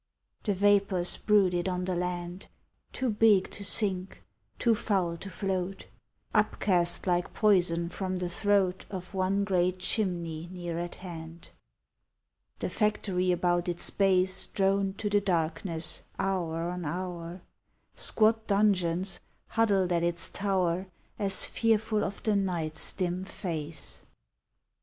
[0.45, 2.47] The vapors brooded on the land,
[2.91, 4.23] Too big to sink,
[4.57, 5.85] too foul to float,
[6.33, 11.51] Upcast like poison from the throat Of one great chimney near at hand.
[12.57, 17.43] The factory about its base Droned to the darkness, hour on hour
[17.93, 20.87] Squat dungeons, huddled at its tow r,
[21.19, 24.03] As fearful of the night s dim face.